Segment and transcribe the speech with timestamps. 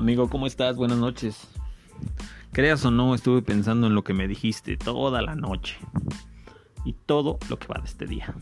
[0.00, 0.76] Amigo, ¿cómo estás?
[0.76, 1.46] Buenas noches.
[2.52, 5.76] Creas o no, estuve pensando en lo que me dijiste toda la noche.
[6.86, 8.34] Y todo lo que va de este día.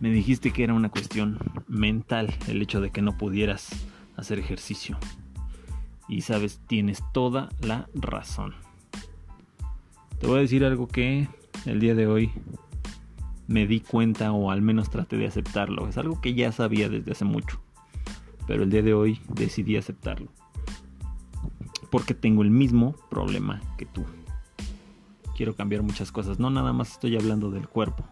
[0.00, 1.38] Me dijiste que era una cuestión
[1.68, 3.68] mental el hecho de que no pudieras
[4.16, 4.98] hacer ejercicio.
[6.08, 8.56] Y sabes, tienes toda la razón.
[10.18, 11.28] Te voy a decir algo que
[11.66, 12.32] el día de hoy
[13.46, 15.86] me di cuenta o al menos traté de aceptarlo.
[15.86, 17.60] Es algo que ya sabía desde hace mucho
[18.48, 20.32] pero el día de hoy decidí aceptarlo.
[21.90, 24.04] Porque tengo el mismo problema que tú.
[25.36, 26.40] Quiero cambiar muchas cosas.
[26.40, 28.04] No nada más estoy hablando del cuerpo.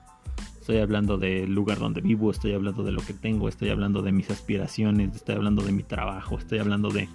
[0.60, 4.12] Estoy hablando del lugar donde vivo, estoy hablando de lo que tengo, estoy hablando de
[4.12, 7.08] mis aspiraciones, estoy hablando de mi trabajo, estoy hablando de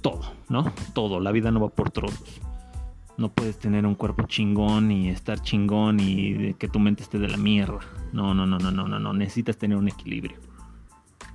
[0.00, 0.72] todo, ¿no?
[0.94, 1.20] Todo.
[1.20, 2.40] La vida no va por trozos.
[3.18, 7.28] No puedes tener un cuerpo chingón y estar chingón y que tu mente esté de
[7.28, 7.80] la mierda.
[8.12, 9.12] No, no, no, no, no, no, no.
[9.12, 10.38] Necesitas tener un equilibrio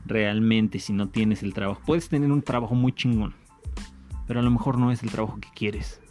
[0.07, 1.81] realmente si no tienes el trabajo.
[1.85, 3.33] Puedes tener un trabajo muy chingón,
[4.25, 6.01] pero a lo mejor no es el trabajo que quieres,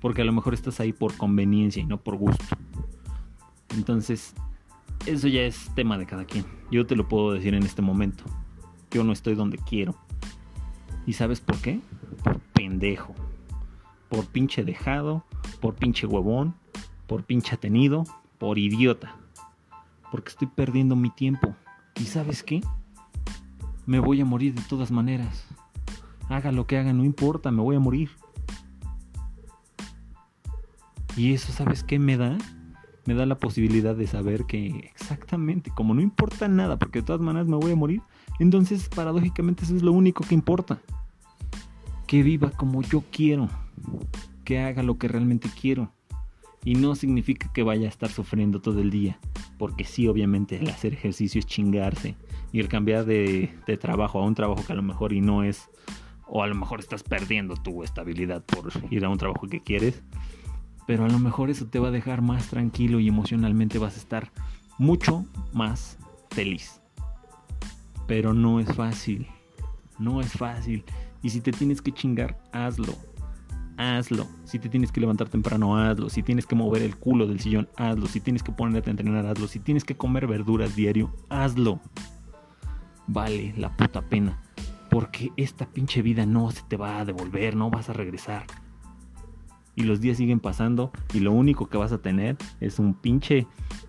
[0.00, 2.44] porque a lo mejor estás ahí por conveniencia y no por gusto.
[3.70, 4.34] Entonces,
[5.06, 6.44] eso ya es tema de cada quien.
[6.70, 8.24] Yo te lo puedo decir en este momento.
[8.90, 9.94] Yo no estoy donde quiero.
[11.06, 11.80] ¿Y sabes por qué?
[12.22, 13.14] Por pendejo.
[14.08, 15.24] Por pinche dejado,
[15.60, 16.54] por pinche huevón,
[17.06, 18.04] por pinche atenido,
[18.38, 19.16] por idiota.
[20.10, 21.54] Porque estoy perdiendo mi tiempo.
[22.00, 22.62] ¿Y sabes qué?
[23.88, 25.46] Me voy a morir de todas maneras.
[26.28, 28.10] Haga lo que haga, no importa, me voy a morir.
[31.16, 32.36] Y eso, ¿sabes qué me da?
[33.06, 37.22] Me da la posibilidad de saber que exactamente, como no importa nada, porque de todas
[37.22, 38.02] maneras me voy a morir,
[38.38, 40.82] entonces paradójicamente eso es lo único que importa.
[42.06, 43.48] Que viva como yo quiero,
[44.44, 45.90] que haga lo que realmente quiero.
[46.62, 49.18] Y no significa que vaya a estar sufriendo todo el día,
[49.56, 52.16] porque sí, obviamente el hacer ejercicio es chingarse,
[52.52, 53.50] y el cambiar de,
[53.80, 55.68] trabajo a un trabajo que a lo mejor y no es,
[56.26, 60.02] o a lo mejor estás perdiendo tu estabilidad por ir a un trabajo que quieres,
[60.86, 63.98] pero a lo mejor eso te va a dejar más tranquilo y emocionalmente vas a
[63.98, 64.32] estar
[64.78, 65.98] mucho más
[66.30, 66.80] feliz.
[68.06, 69.26] Pero no es fácil,
[69.98, 70.84] no es fácil.
[71.22, 72.94] Y si te tienes que chingar, hazlo.
[73.76, 74.26] Hazlo.
[74.44, 76.08] Si te tienes que levantar temprano, hazlo.
[76.08, 78.06] Si tienes que mover el culo del sillón, hazlo.
[78.06, 79.46] Si tienes que ponerte a entrenar, hazlo.
[79.46, 81.80] Si tienes que comer verduras diario, hazlo
[83.08, 84.38] vale la puta pena.
[84.90, 88.44] Porque esta pinche vida no se te va a devolver, no vas a regresar.
[89.74, 93.46] Y los días siguen pasando y lo único que vas a tener es un pinche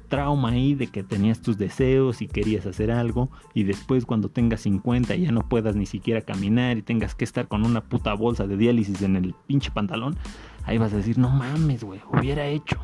[0.08, 4.62] trauma ahí de que tenías tus deseos y querías hacer algo y después cuando tengas
[4.62, 8.14] 50 y ya no puedas ni siquiera caminar y tengas que estar con una puta
[8.14, 10.16] bolsa de diálisis en el pinche pantalón,
[10.64, 12.80] ahí vas a decir, no mames, güey, hubiera hecho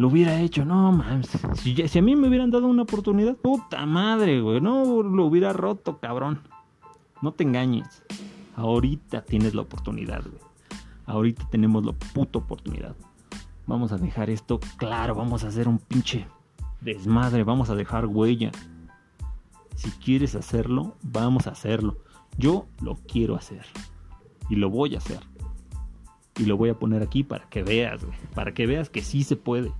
[0.00, 0.64] lo hubiera hecho.
[0.64, 1.28] No, mames.
[1.56, 4.58] Si, a mí me hubieran dado una oportunidad, puta madre, güey.
[4.58, 6.40] No lo hubiera roto, cabrón.
[7.20, 8.02] No te engañes.
[8.56, 10.42] Ahorita tienes la oportunidad, güey.
[11.04, 12.96] Ahorita tenemos la puta oportunidad.
[13.66, 15.14] Vamos a dejar esto claro.
[15.14, 16.26] Vamos a hacer un pinche
[16.80, 17.44] desmadre.
[17.44, 18.52] Vamos a dejar huella.
[19.74, 21.98] Si quieres hacerlo, vamos a hacerlo.
[22.38, 23.66] Yo lo quiero hacer.
[24.48, 25.20] Y lo voy a hacer.
[26.38, 28.16] Y lo voy a poner aquí para que veas, güey.
[28.34, 29.74] Para que veas que sí se puede.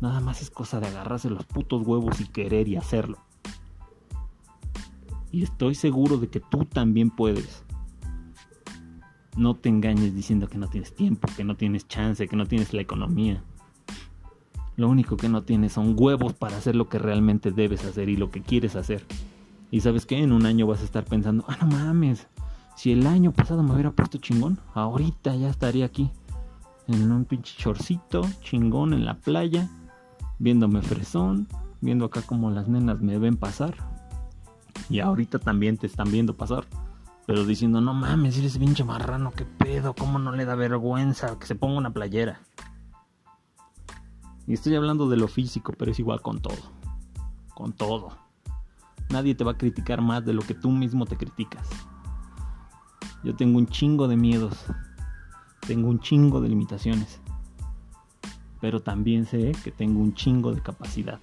[0.00, 3.18] Nada más es cosa de agarrarse los putos huevos y querer y hacerlo.
[5.32, 7.64] Y estoy seguro de que tú también puedes.
[9.36, 12.72] No te engañes diciendo que no tienes tiempo, que no tienes chance, que no tienes
[12.72, 13.42] la economía.
[14.76, 18.16] Lo único que no tienes son huevos para hacer lo que realmente debes hacer y
[18.16, 19.04] lo que quieres hacer.
[19.70, 22.28] Y sabes que en un año vas a estar pensando, ah, no mames,
[22.76, 26.10] si el año pasado me hubiera puesto chingón, ahorita ya estaría aquí.
[26.86, 29.70] En un pinche chorcito, chingón en la playa,
[30.38, 31.48] viéndome fresón,
[31.80, 33.74] viendo acá como las nenas me ven pasar.
[34.88, 36.66] Y ahorita también te están viendo pasar.
[37.26, 41.46] Pero diciendo, no mames, eres pinche marrano, qué pedo, cómo no le da vergüenza que
[41.46, 42.40] se ponga una playera.
[44.46, 46.54] Y estoy hablando de lo físico, pero es igual con todo.
[47.54, 48.16] Con todo.
[49.10, 51.68] Nadie te va a criticar más de lo que tú mismo te criticas.
[53.24, 54.64] Yo tengo un chingo de miedos.
[55.66, 57.20] Tengo un chingo de limitaciones
[58.60, 61.20] pero también sé que tengo un chingo de capacidad.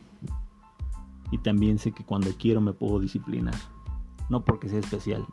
[1.31, 3.55] Y también sé que cuando quiero me puedo disciplinar.
[4.29, 5.25] No porque sea especial,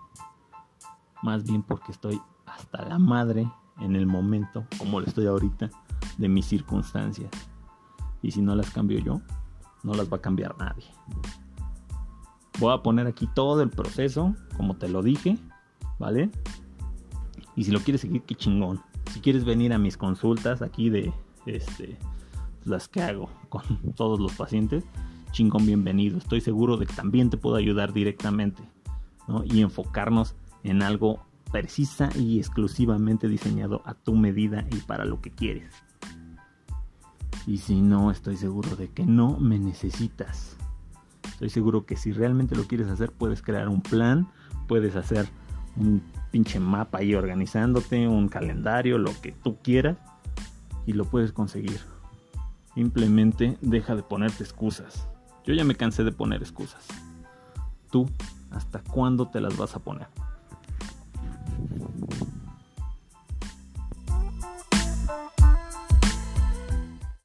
[1.22, 3.50] más bien porque estoy hasta la madre
[3.80, 5.70] en el momento, como lo estoy ahorita,
[6.18, 7.30] de mis circunstancias.
[8.22, 9.20] Y si no las cambio yo,
[9.82, 10.84] no las va a cambiar nadie.
[12.58, 15.38] Voy a poner aquí todo el proceso, como te lo dije,
[15.98, 16.30] ¿vale?
[17.56, 18.82] Y si lo quieres seguir, qué chingón.
[19.10, 21.12] Si quieres venir a mis consultas aquí de
[21.46, 21.96] este,
[22.64, 23.62] las que hago con
[23.96, 24.84] todos los pacientes,
[25.32, 26.18] chingón bienvenido.
[26.18, 28.62] Estoy seguro de que también te puedo ayudar directamente.
[29.44, 30.34] y enfocarnos
[30.64, 31.20] en algo
[31.52, 35.72] precisa y exclusivamente diseñado a tu medida y para lo que quieres.
[37.46, 40.56] Y si no, estoy seguro de que no me necesitas.
[41.24, 44.28] Estoy seguro que si realmente lo quieres hacer, puedes crear un plan,
[44.68, 45.28] puedes hacer
[45.76, 49.96] un pinche mapa ahí organizándote, un calendario, lo que tú quieras,
[50.86, 51.80] y lo puedes conseguir.
[52.74, 55.06] Simplemente deja de ponerte excusas.
[55.44, 56.86] Yo ya me cansé de poner excusas.
[57.90, 58.08] ¿Tú
[58.50, 60.08] hasta cuándo te las vas a poner?